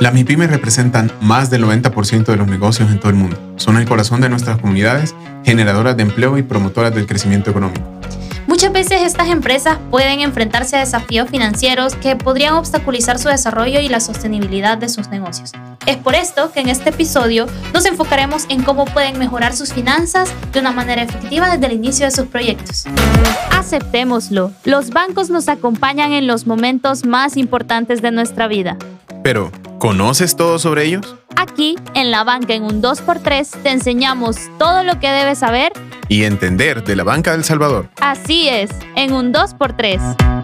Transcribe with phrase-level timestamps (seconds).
[0.00, 3.38] Las MIPIMES representan más del 90% de los negocios en todo el mundo.
[3.56, 7.82] Son el corazón de nuestras comunidades, generadoras de empleo y promotoras del crecimiento económico.
[8.46, 13.88] Muchas veces estas empresas pueden enfrentarse a desafíos financieros que podrían obstaculizar su desarrollo y
[13.88, 15.52] la sostenibilidad de sus negocios.
[15.86, 20.30] Es por esto que en este episodio nos enfocaremos en cómo pueden mejorar sus finanzas
[20.52, 22.84] de una manera efectiva desde el inicio de sus proyectos.
[23.50, 28.76] Aceptémoslo, los bancos nos acompañan en los momentos más importantes de nuestra vida.
[29.22, 31.16] Pero, ¿conoces todo sobre ellos?
[31.36, 35.72] Aquí, en la banca en un 2x3, te enseñamos todo lo que debes saber
[36.08, 37.88] y entender de la banca del Salvador.
[38.00, 40.35] Así es, en un 2x3.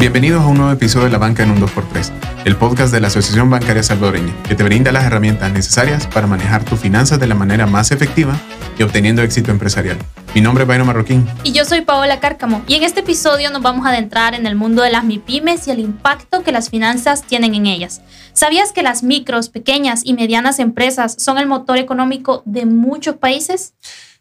[0.00, 2.12] Bienvenidos a un nuevo episodio de La Banca en un 2x3,
[2.44, 6.62] el podcast de la Asociación Bancaria Salvadoreña, que te brinda las herramientas necesarias para manejar
[6.62, 8.38] tus finanzas de la manera más efectiva
[8.78, 9.98] y obteniendo éxito empresarial.
[10.36, 11.26] Mi nombre es Baino Marroquín.
[11.42, 12.62] Y yo soy Paola Cárcamo.
[12.68, 15.72] Y en este episodio nos vamos a adentrar en el mundo de las MIPIMES y
[15.72, 18.00] el impacto que las finanzas tienen en ellas.
[18.34, 23.74] ¿Sabías que las micros, pequeñas y medianas empresas son el motor económico de muchos países?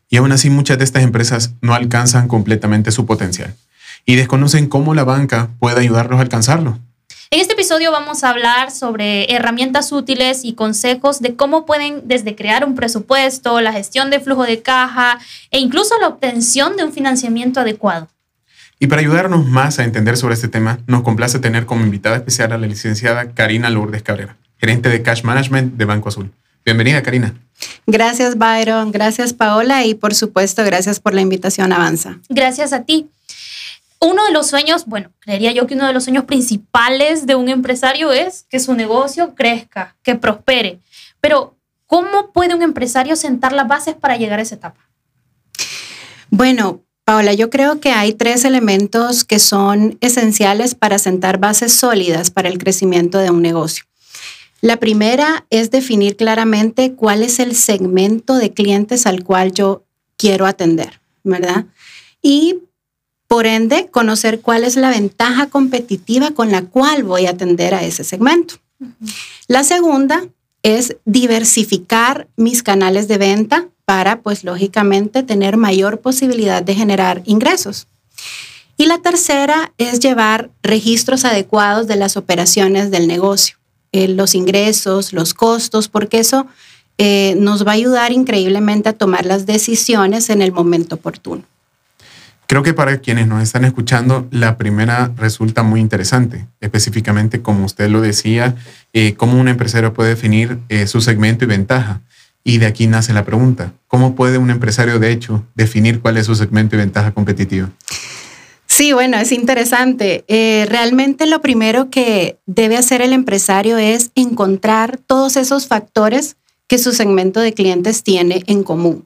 [0.09, 3.53] Y aún así muchas de estas empresas no alcanzan completamente su potencial
[4.07, 6.79] y desconocen cómo la banca puede ayudarlos a alcanzarlo.
[7.29, 12.35] En este episodio vamos a hablar sobre herramientas útiles y consejos de cómo pueden desde
[12.35, 15.19] crear un presupuesto, la gestión de flujo de caja
[15.51, 18.07] e incluso la obtención de un financiamiento adecuado.
[18.79, 22.53] Y para ayudarnos más a entender sobre este tema, nos complace tener como invitada especial
[22.53, 26.31] a la licenciada Karina Lourdes Cabrera, gerente de Cash Management de Banco Azul.
[26.63, 27.33] Bienvenida, Karina.
[27.87, 28.91] Gracias, Byron.
[28.91, 29.83] Gracias, Paola.
[29.85, 32.19] Y por supuesto, gracias por la invitación, Avanza.
[32.29, 33.09] Gracias a ti.
[33.99, 37.49] Uno de los sueños, bueno, creería yo que uno de los sueños principales de un
[37.49, 40.79] empresario es que su negocio crezca, que prospere.
[41.19, 44.87] Pero, ¿cómo puede un empresario sentar las bases para llegar a esa etapa?
[46.29, 52.31] Bueno, Paola, yo creo que hay tres elementos que son esenciales para sentar bases sólidas
[52.31, 53.85] para el crecimiento de un negocio.
[54.61, 59.85] La primera es definir claramente cuál es el segmento de clientes al cual yo
[60.17, 61.65] quiero atender, ¿verdad?
[62.21, 62.57] Y
[63.27, 67.83] por ende, conocer cuál es la ventaja competitiva con la cual voy a atender a
[67.83, 68.55] ese segmento.
[69.47, 70.23] La segunda
[70.63, 77.87] es diversificar mis canales de venta para, pues lógicamente, tener mayor posibilidad de generar ingresos.
[78.77, 83.57] Y la tercera es llevar registros adecuados de las operaciones del negocio,
[83.91, 86.47] eh, los ingresos, los costos, porque eso
[86.97, 91.43] eh, nos va a ayudar increíblemente a tomar las decisiones en el momento oportuno.
[92.47, 97.89] Creo que para quienes nos están escuchando, la primera resulta muy interesante, específicamente como usted
[97.89, 98.55] lo decía,
[98.93, 102.01] eh, cómo un empresario puede definir eh, su segmento y ventaja.
[102.45, 106.27] Y de aquí nace la pregunta, ¿cómo puede un empresario de hecho definir cuál es
[106.27, 107.69] su segmento y ventaja competitiva?
[108.65, 110.23] Sí, bueno, es interesante.
[110.29, 116.37] Eh, realmente lo primero que debe hacer el empresario es encontrar todos esos factores
[116.67, 119.05] que su segmento de clientes tiene en común.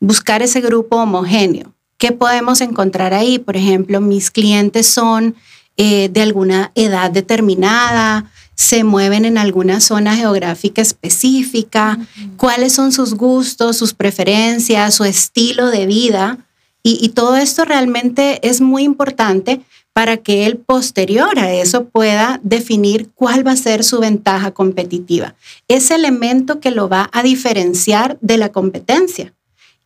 [0.00, 3.38] Buscar ese grupo homogéneo ¿Qué podemos encontrar ahí?
[3.38, 5.36] Por ejemplo, mis clientes son
[5.76, 12.00] eh, de alguna edad determinada, se mueven en alguna zona geográfica específica,
[12.36, 16.38] cuáles son sus gustos, sus preferencias, su estilo de vida.
[16.82, 19.60] Y, todo esto realmente es muy importante
[19.92, 25.36] para que él posterior a eso pueda definir cuál va a ser su ventaja competitiva.
[25.68, 29.32] Ese elemento que lo va a diferenciar de la competencia.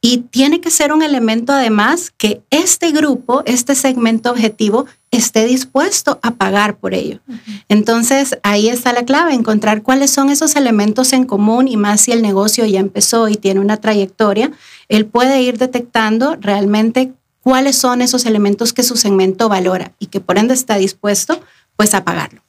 [0.01, 6.21] Y tiene que ser un elemento además que este grupo, este segmento objetivo, esté dispuesto
[6.23, 7.21] a pagar por ello.
[7.69, 12.13] Entonces, ahí está la clave, encontrar cuáles son esos elementos en común y más si
[12.13, 14.53] el negocio ya empezó y tiene una trayectoria,
[14.89, 20.21] él puede ir detectando realmente cuáles son esos elementos que su segmento valora y que
[20.21, 21.41] por ende está dispuesto
[21.77, 22.46] pues a pagarlo.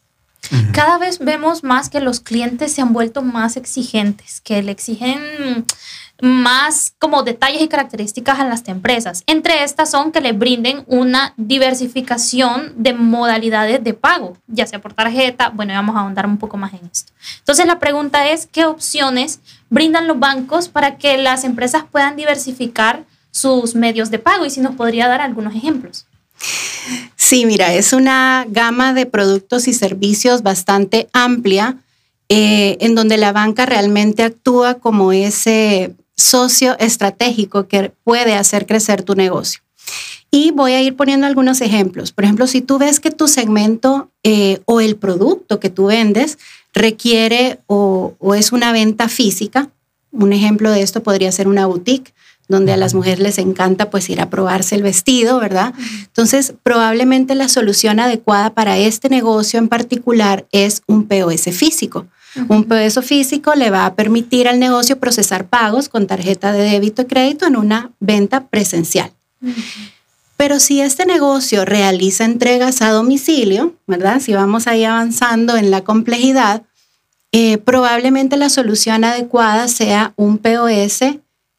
[0.74, 5.66] Cada vez vemos más que los clientes se han vuelto más exigentes, que le exigen
[6.22, 9.24] más como detalles y características a las empresas.
[9.28, 14.94] Entre estas son que le brinden una diversificación de modalidades de pago, ya sea por
[14.94, 17.12] tarjeta, bueno, vamos a ahondar un poco más en esto.
[17.40, 19.40] Entonces la pregunta es, ¿qué opciones
[19.70, 24.46] brindan los bancos para que las empresas puedan diversificar sus medios de pago?
[24.46, 26.08] Y si nos podría dar algunos ejemplos.
[27.16, 31.78] Sí, mira, es una gama de productos y servicios bastante amplia.
[32.30, 39.04] Eh, en donde la banca realmente actúa como ese socio estratégico que puede hacer crecer
[39.04, 39.62] tu negocio.
[40.30, 42.12] Y voy a ir poniendo algunos ejemplos.
[42.12, 46.38] Por ejemplo, si tú ves que tu segmento eh, o el producto que tú vendes
[46.74, 49.70] requiere o, es una venta física,
[50.12, 52.14] un ejemplo de esto podría ser una boutique,
[52.48, 55.74] donde a las mujeres les encanta pues ir a probarse el vestido, ¿verdad?
[56.04, 62.08] Entonces, probablemente la solución adecuada para este negocio en particular es un POS físico.
[62.48, 67.02] Un POS físico le va a permitir al negocio procesar pagos con tarjeta de débito
[67.02, 69.12] y crédito en una venta presencial.
[70.38, 74.22] Pero si este negocio realiza entregas a domicilio, ¿verdad?
[74.22, 76.64] Si vamos ahí avanzando en la complejidad,
[77.32, 81.02] eh, probablemente la solución adecuada sea un POS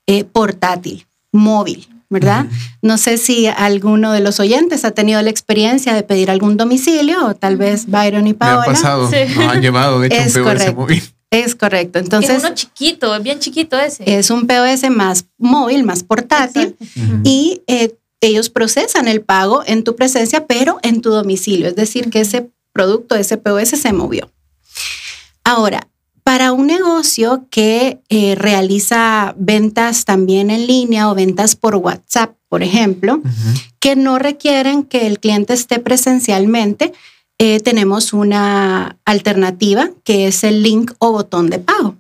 [0.09, 2.47] eh, portátil, móvil, ¿verdad?
[2.81, 7.27] No sé si alguno de los oyentes ha tenido la experiencia de pedir algún domicilio
[7.27, 8.63] o tal vez Byron y Paola.
[8.63, 9.11] Me ha pasado,
[9.51, 10.75] han llevado de hecho un POS correcto.
[10.75, 11.03] móvil.
[11.31, 11.99] Es correcto.
[11.99, 14.19] Entonces, es uno chiquito, es bien chiquito ese.
[14.19, 16.75] Es un POS más móvil, más portátil
[17.23, 21.69] y eh, ellos procesan el pago en tu presencia, pero en tu domicilio.
[21.69, 24.31] Es decir, que ese producto, ese POS se movió.
[25.45, 25.87] Ahora,
[26.29, 32.63] para un negocio que eh, realiza ventas también en línea o ventas por WhatsApp, por
[32.63, 33.23] ejemplo,
[33.81, 36.93] que no requieren que el cliente esté presencialmente,
[37.39, 41.97] eh, tenemos una alternativa que es el link o botón de pago.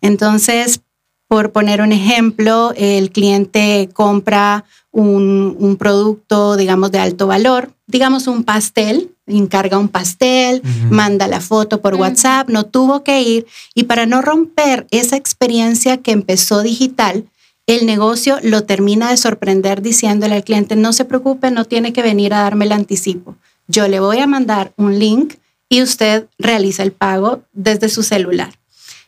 [0.00, 0.82] Entonces,
[1.26, 8.44] por poner un ejemplo, el cliente compra un, producto, digamos, de alto valor, digamos un
[8.44, 14.06] pastel, encarga un pastel, manda la foto por WhatsApp, no tuvo que ir y para
[14.06, 17.24] no romper esa experiencia que empezó digital,
[17.66, 22.02] el negocio lo termina de sorprender diciéndole al cliente, no se preocupe, no tiene que
[22.02, 23.36] venir a darme el anticipo.
[23.66, 25.34] Yo le voy a mandar un link
[25.70, 28.52] y usted realiza el pago desde su celular.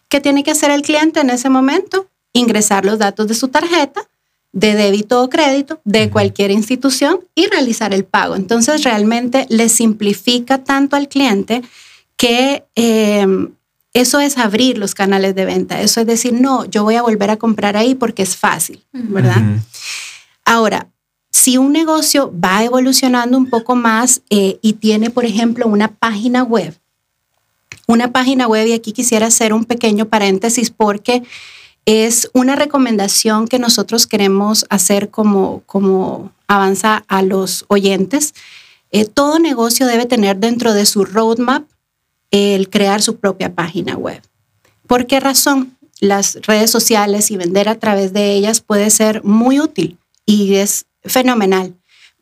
[0.08, 2.08] ¿Qué tiene que hacer el cliente en ese momento?
[2.32, 4.08] Ingresar los datos de su tarjeta
[4.56, 8.36] de débito o crédito de cualquier institución y realizar el pago.
[8.36, 11.60] Entonces realmente le simplifica tanto al cliente
[12.16, 13.50] que em,
[13.92, 15.82] eso es abrir los canales de venta.
[15.82, 19.42] Eso es decir, no, yo voy a volver a comprar ahí porque es fácil, ¿verdad?
[20.46, 20.88] Ahora,
[21.30, 26.42] si un negocio va evolucionando un poco más eh, y tiene, por ejemplo, una página
[26.42, 26.74] web,
[27.86, 31.22] una página web, y aquí quisiera hacer un pequeño paréntesis porque
[31.86, 38.34] es una recomendación que nosotros queremos hacer como, como avanza a los oyentes.
[38.90, 41.64] Eh, todo negocio debe tener dentro de su roadmap
[42.32, 44.20] el crear su propia página web.
[44.88, 45.76] ¿Por qué razón?
[46.00, 49.96] Las redes sociales y vender a través de ellas puede ser muy útil
[50.26, 51.74] y es fenomenal.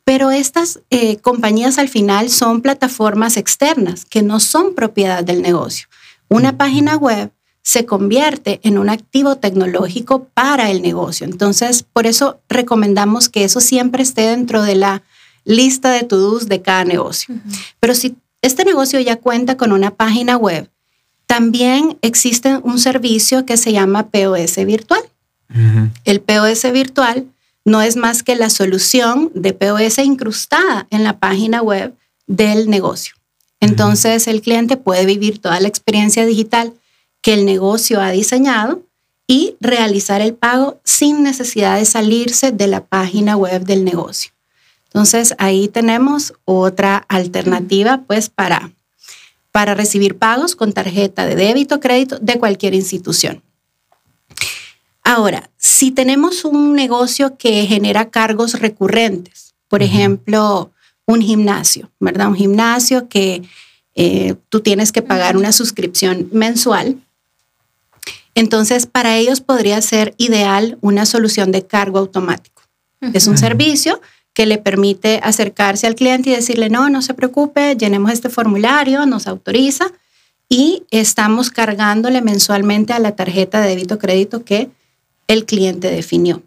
[0.03, 5.87] Pero estas eh, compañías al final son plataformas externas que no son propiedad del negocio.
[6.29, 7.31] Una página web
[7.65, 11.25] se convierte en un activo tecnológico para el negocio.
[11.25, 15.01] Entonces, por eso recomendamos que eso siempre esté dentro de la
[15.45, 17.33] lista de to-dos de cada negocio.
[17.79, 20.69] Pero si este negocio ya cuenta con una página web,
[21.25, 25.01] también existe un servicio que se llama POS virtual.
[26.03, 27.25] El POS virtual
[27.65, 31.95] no es más que la solución de POS incrustada en la página web
[32.27, 33.15] del negocio.
[33.59, 36.71] Entonces, el cliente puede vivir toda la experiencia digital
[37.25, 38.83] que el negocio ha diseñado
[39.25, 44.31] y realizar el pago sin necesidad de salirse de la página web del negocio.
[44.85, 48.73] Entonces ahí tenemos otra alternativa pues para,
[49.51, 53.41] para recibir pagos con tarjeta de débito, crédito de cualquier institución.
[55.03, 60.73] Ahora, si tenemos un negocio que genera cargos recurrentes, por ejemplo,
[61.07, 62.27] un gimnasio, ¿verdad?
[62.27, 63.41] Un gimnasio que
[63.95, 67.01] eh, tú tienes que pagar una suscripción mensual
[68.35, 72.63] entonces, para ellos podría ser ideal una solución de cargo automático.
[73.13, 74.01] Es un servicio
[74.33, 79.05] que le permite acercarse al cliente y decirle, no, no se preocupe, llenemos este formulario,
[79.05, 79.91] nos autoriza
[80.49, 84.69] y estamos cargándole mensualmente a la tarjeta de débito crédito que
[85.27, 86.43] el cliente definió.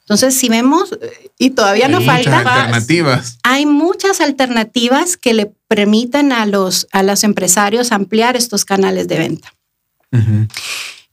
[0.00, 0.98] Entonces, si vemos,
[1.38, 2.38] y todavía no falta...
[2.40, 3.38] alternativas.
[3.44, 9.18] Hay muchas alternativas que le permiten a los, a los empresarios ampliar estos canales de
[9.18, 9.54] venta.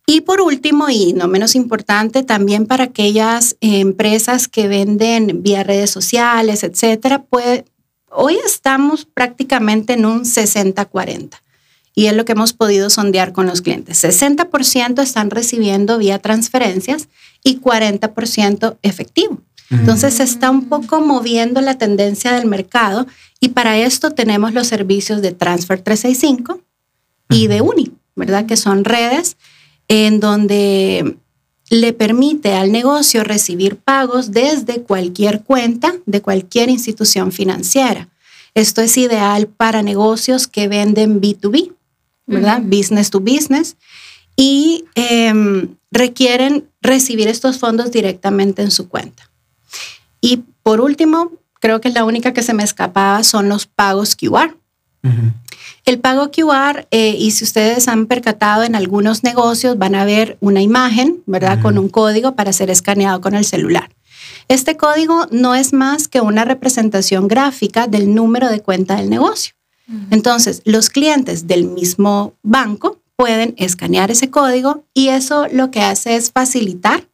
[0.10, 5.92] Y por último, y no menos importante, también para aquellas empresas que venden vía redes
[5.92, 7.26] sociales, etcétera,
[8.10, 11.32] hoy estamos prácticamente en un 60-40.
[11.94, 14.02] Y es lo que hemos podido sondear con los clientes.
[14.02, 17.10] 60% están recibiendo vía transferencias
[17.44, 19.42] y 40% efectivo.
[19.70, 23.08] Entonces se está un poco moviendo la tendencia del mercado
[23.42, 26.62] y para esto tenemos los servicios de Transfer 365
[27.30, 28.46] y de Uni, ¿verdad?
[28.46, 29.36] Que son redes
[29.88, 31.18] en donde
[31.70, 38.10] le permite al negocio recibir pagos desde cualquier cuenta de cualquier institución financiera.
[38.54, 41.74] Esto es ideal para negocios que venden B2B,
[42.26, 42.62] ¿verdad?
[42.64, 43.76] Business to business.
[44.36, 49.30] Y em, requieren recibir estos fondos directamente en su cuenta.
[50.22, 54.16] Y por último, creo que es la única que se me escapaba, son los pagos
[54.16, 54.56] QR.
[55.86, 60.38] El pago QR, eh, y si ustedes han percatado en algunos negocios, van a ver
[60.42, 61.62] una imagen, ¿verdad?
[61.62, 63.90] Con un código para ser escaneado con el celular.
[64.48, 69.54] Este código no es más que una representación gráfica del número de cuenta del negocio.
[70.12, 76.18] Entonces, los clientes del mismo banco pueden escanear ese código y eso lo que hace
[76.18, 77.08] es facilitar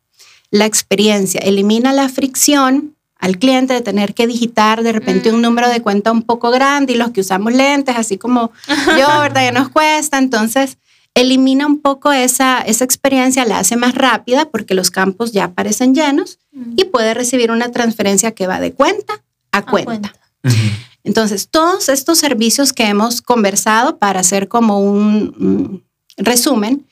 [0.49, 5.69] la experiencia, elimina la fricción al cliente de tener que digitar de repente un número
[5.69, 9.45] de cuenta un poco grande y los que usamos lentes, así como yo, ¿verdad?
[9.45, 10.17] Ya nos cuesta.
[10.17, 10.77] Entonces,
[11.13, 15.95] elimina un poco esa, esa experiencia, la hace más rápida porque los campos ya aparecen
[15.95, 16.37] llenos
[16.75, 20.13] y puede recibir una transferencia que va de cuenta a, cuenta.
[21.05, 25.81] Entonces, todos estos servicios que hemos conversado para hacer como un,
[26.17, 26.85] resumen,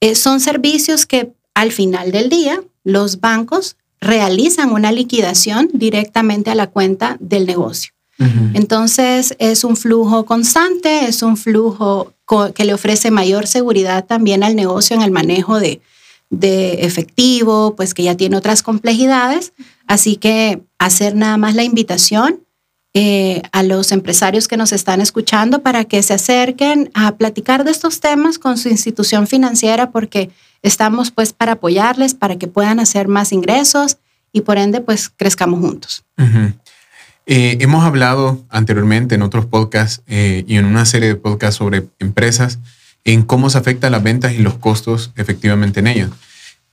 [0.00, 3.76] eh, son servicios que al final del día los bancos
[4.06, 7.92] realizan una liquidación directamente a la cuenta del negocio.
[8.54, 12.14] Entonces es un flujo constante, es un flujo
[12.54, 15.80] que le ofrece mayor seguridad también al negocio en el manejo de,
[16.30, 19.52] efectivo, pues que ya tiene otras complejidades.
[19.86, 22.40] Así que hacer nada más la invitación
[22.94, 27.70] eh, a los empresarios que nos están escuchando para que se acerquen a platicar de
[27.70, 30.30] estos temas con su institución financiera porque
[30.62, 33.98] Estamos pues para apoyarles, para que puedan hacer más ingresos
[34.32, 36.04] y por ende pues crezcamos juntos.
[37.26, 41.88] Eh, hemos hablado anteriormente en otros podcasts eh, y en una serie de podcasts sobre
[41.98, 42.58] empresas
[43.04, 46.10] en cómo se afectan las ventas y los costos efectivamente en ellas.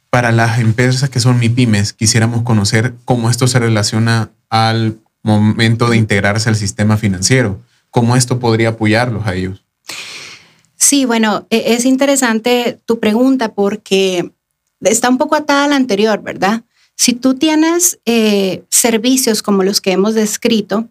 [0.10, 5.98] Para las empresas que son MIPIMES, quisiéramos conocer cómo esto se relaciona al momento de
[5.98, 7.60] integrarse al sistema financiero,
[7.90, 9.62] cómo esto podría apoyarlos a ellos.
[10.94, 14.32] Sí, bueno, e, es interesante tu pregunta porque
[14.80, 16.62] está un poco atada a la anterior, ¿verdad?
[16.96, 20.88] Si tú tienes eh, servicios como los que hemos descrito,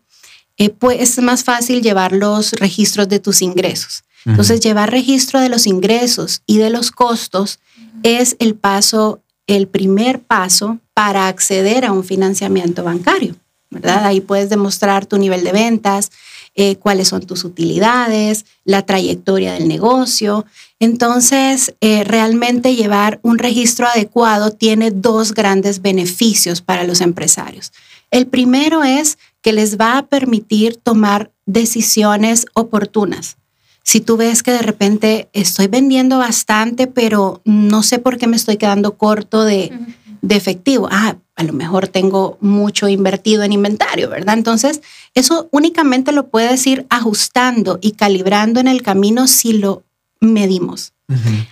[0.56, 4.02] eh, pues es más fácil llevar los registros de tus ingresos.
[4.26, 7.60] Entonces, llevar registro de los ingresos y de los costos
[8.02, 13.36] es el paso, el primer paso para acceder a un financiamiento bancario,
[13.70, 14.04] ¿verdad?
[14.04, 16.10] Ahí puedes demostrar tu nivel de ventas,
[16.54, 20.44] eh, cuáles son tus utilidades, la trayectoria del negocio.
[20.78, 27.72] Entonces, eh, realmente llevar un registro adecuado tiene dos grandes beneficios para los empresarios.
[28.10, 33.38] El primero es que les va a permitir tomar decisiones oportunas.
[33.82, 38.36] Si tú ves que de repente estoy vendiendo bastante, pero no sé por qué me
[38.36, 39.72] estoy quedando corto de,
[40.20, 40.88] de efectivo.
[40.90, 44.36] Ah, a lo mejor tengo mucho invertido en inventario, ¿verdad?
[44.36, 44.82] Entonces,
[45.14, 49.82] eso únicamente lo puedes ir ajustando y calibrando en el camino si lo
[50.20, 50.92] medimos.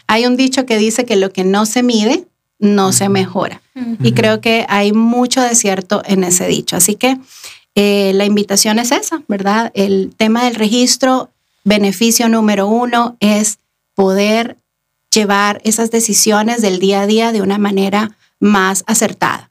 [0.07, 2.25] Hay un dicho que dice que lo que no se mide,
[2.59, 3.61] no se mejora.
[4.03, 6.77] Y creo que hay mucho de cierto en ese dicho.
[6.77, 7.19] Así que
[7.75, 9.71] eh, la invitación es esa, ¿verdad?
[9.75, 11.31] El tema del registro,
[11.65, 13.59] beneficio número uno es
[13.95, 14.57] poder
[15.13, 19.50] llevar esas decisiones del día a día de una manera más acertada.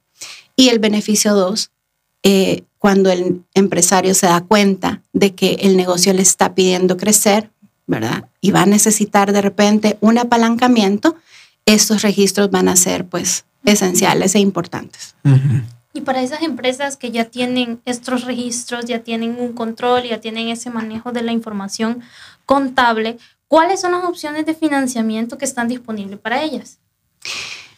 [0.60, 1.72] Y el beneficio dos,
[2.22, 7.50] eh, cuando el empresario se da cuenta de que el negocio le está pidiendo crecer,
[7.88, 8.28] ¿verdad?
[8.42, 11.16] Y va a necesitar de repente un apalancamiento,
[11.66, 15.16] estos registros van a ser pues esenciales e importantes.
[15.94, 20.50] Y para esas empresas que ya tienen estos registros, ya tienen un control, ya tienen
[20.50, 22.02] ese manejo de la información
[22.46, 26.80] contable, ¿cuáles son las opciones de financiamiento que están disponibles para ellas?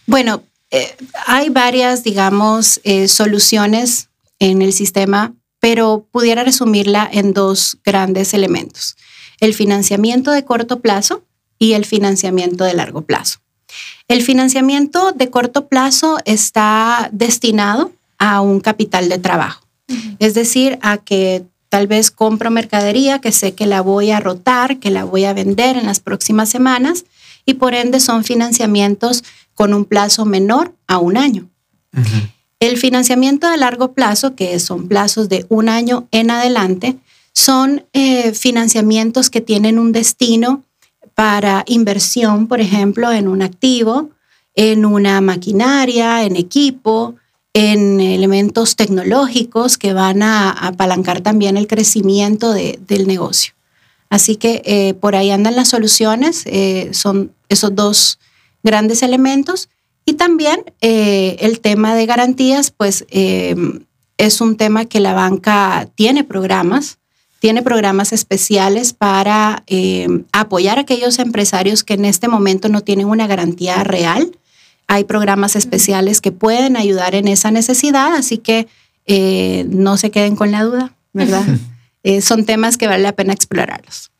[0.07, 0.41] Bueno,
[0.71, 0.95] eh,
[1.27, 4.09] hay varias, digamos, eh, soluciones
[4.39, 8.95] en el sistema, pero pudiera resumirla en dos grandes elementos.
[9.39, 11.23] El financiamiento de corto plazo
[11.59, 13.39] y el financiamiento de largo plazo.
[14.07, 19.65] El financiamiento de corto plazo está destinado a un capital de trabajo,
[20.19, 24.79] es decir, a que tal vez compro mercadería que sé que la voy a rotar,
[24.79, 27.05] que la voy a vender en las próximas semanas
[27.45, 29.23] y por ende son financiamientos
[29.61, 31.47] con un plazo menor a un año.
[32.59, 36.97] El financiamiento de largo plazo, que son plazos de un año en adelante,
[37.31, 40.63] son eh, financiamientos que tienen un destino
[41.13, 44.09] para inversión, por ejemplo, en un activo,
[44.55, 47.13] en una maquinaria, en equipo,
[47.53, 53.53] en elementos tecnológicos que van a, apalancar también el crecimiento del negocio.
[54.09, 58.17] Así que eh, por ahí andan las soluciones, eh, son esos dos
[58.63, 59.69] grandes elementos.
[60.05, 63.55] Y también eh, el tema de garantías, pues eh,
[64.17, 66.97] es un tema que la banca tiene programas,
[67.39, 73.07] tiene programas especiales para eh, apoyar a aquellos empresarios que en este momento no tienen
[73.07, 74.37] una garantía real.
[74.87, 78.67] hay programas especiales que pueden ayudar en esa necesidad, así que
[79.67, 81.43] no se queden con la duda, ¿verdad?
[82.21, 84.11] Son temas que vale la pena explorarlos.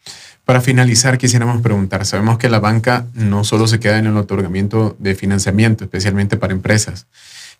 [0.52, 4.98] Para finalizar, quisiéramos preguntar, sabemos que la banca no solo se queda en el otorgamiento
[5.00, 7.08] de financiamiento, especialmente para empresas.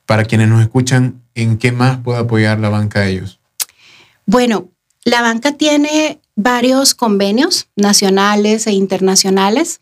[0.06, 3.40] Para quienes nos escuchan, ¿en qué más puede apoyar la banca a ellos?
[4.26, 4.72] Bueno,
[5.06, 9.80] la banca tiene varios convenios nacionales e internacionales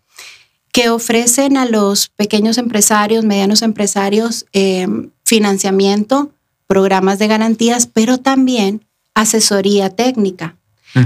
[0.71, 4.87] que ofrecen a los pequeños empresarios, medianos empresarios, eh,
[5.25, 6.31] financiamiento,
[6.67, 8.85] programas de garantías, pero también
[9.15, 10.58] asesoría técnica.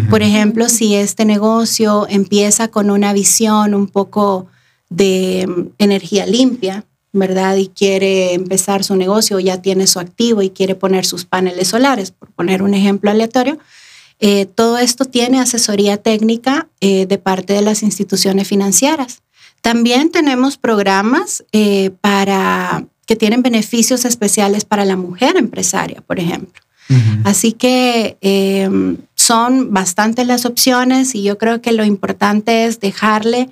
[0.10, 4.48] Por ejemplo, si este negocio empieza con una visión un poco
[4.90, 7.58] de mm, energía limpia, ¿verdad?
[7.58, 12.12] Y quiere empezar su negocio, ya tiene su activo y quiere poner sus paneles solares,
[12.12, 13.60] por poner un ejemplo aleatorio,
[14.20, 19.22] eh, todo esto tiene asesoría técnica eh, de parte de las instituciones financieras.
[19.62, 26.62] También tenemos programas eh, para que tienen beneficios especiales para la mujer empresaria, por ejemplo.
[27.24, 33.50] Así que em, son bastantes las opciones y yo creo que lo importante es dejarle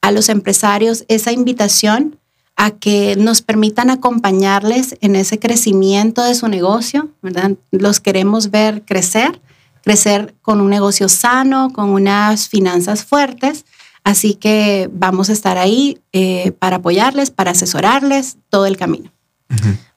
[0.00, 2.18] a los empresarios esa invitación
[2.56, 7.52] a que nos permitan acompañarles en ese crecimiento de su negocio, ¿verdad?
[7.70, 9.40] Los queremos ver crecer,
[9.82, 13.64] crecer con un negocio sano, con unas finanzas fuertes.
[14.02, 19.12] Así que vamos a estar ahí eh, para apoyarles, para asesorarles todo el camino.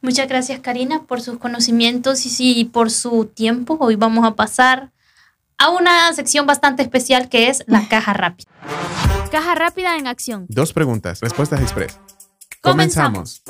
[0.01, 3.77] Muchas gracias Karina por sus conocimientos y, por su tiempo.
[3.79, 4.91] Hoy vamos a pasar
[5.61, 8.49] a una sección bastante especial que es la caja rápida.
[9.31, 10.47] Caja rápida en acción.
[10.49, 11.99] Dos preguntas, respuestas express.
[12.61, 13.43] Comenzamos.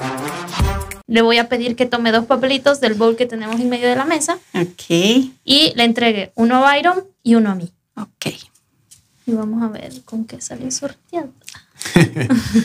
[1.07, 3.95] Le voy a pedir que tome dos papelitos del bowl que tenemos en medio de
[3.95, 4.37] la mesa.
[4.53, 4.89] Ok.
[4.89, 7.71] Y le entregue uno a Byron y uno a mí.
[7.95, 8.25] Ok.
[9.25, 11.31] Y vamos a ver con qué sale sorteado.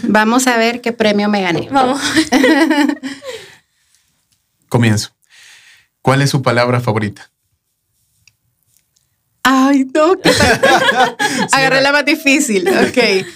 [0.09, 1.69] vamos a ver qué premio me gané.
[1.71, 2.01] Vamos.
[4.69, 5.11] Comienzo.
[6.03, 7.31] ¿Cuál es su palabra favorita?
[9.49, 10.31] Ay, no, ¿qué
[11.53, 12.69] Agarré la más difícil.
[12.69, 13.27] Ok.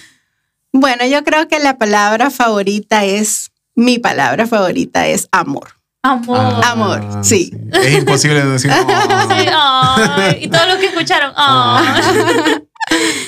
[0.73, 5.69] Bueno, yo creo que la palabra favorita es, mi palabra favorita es amor.
[6.03, 6.37] Amor.
[6.37, 7.53] Ah, amor, sí.
[7.71, 8.71] Es imposible decir.
[10.41, 11.33] y todo lo que escucharon.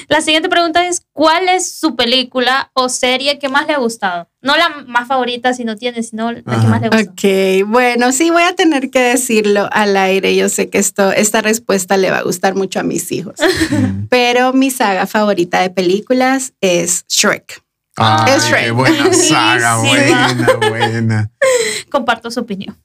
[0.08, 4.30] La siguiente pregunta es, ¿cuál es su película o serie que más le ha gustado?
[4.42, 7.12] No la más favorita si no tiene, sino la que más le gusta.
[7.12, 10.36] Ok, bueno, sí voy a tener que decirlo al aire.
[10.36, 13.36] Yo sé que esto, esta respuesta le va a gustar mucho a mis hijos.
[14.10, 17.63] Pero mi saga favorita de películas es Shrek.
[17.98, 18.66] Ah, es Shrek.
[18.66, 21.32] Qué buena saga, buena, buena.
[21.92, 22.76] Comparto su opinión.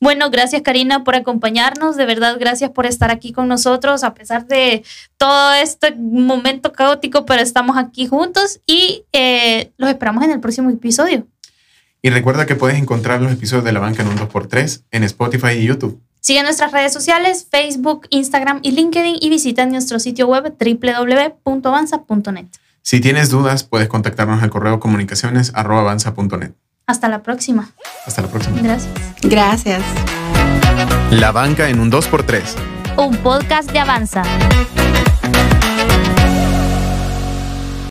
[0.00, 1.96] Bueno, gracias Karina por acompañarnos.
[1.96, 4.84] De verdad, gracias por estar aquí con nosotros a pesar de
[5.16, 10.70] todo este momento caótico, pero estamos aquí juntos y eh, los esperamos en el próximo
[10.70, 11.26] episodio.
[12.00, 15.52] Y recuerda que puedes encontrar los episodios de La Banca en un 2x3 en Spotify
[15.52, 16.00] y YouTube.
[16.20, 22.46] Sigue nuestras redes sociales, Facebook, Instagram y LinkedIn y visita nuestro sitio web www.avanza.net.
[22.86, 25.52] Si tienes dudas, puedes contactarnos al correo comunicaciones
[26.86, 27.70] Hasta la próxima.
[28.06, 28.60] Hasta la próxima.
[28.60, 28.92] Gracias.
[29.22, 29.82] Gracias.
[31.10, 32.42] La banca en un 2x3.
[32.98, 34.22] Un podcast de Avanza.